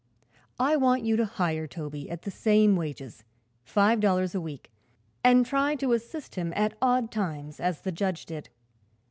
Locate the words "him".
6.33-6.51